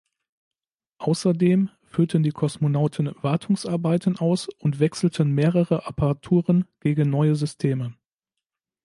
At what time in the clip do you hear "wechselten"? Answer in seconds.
4.79-5.29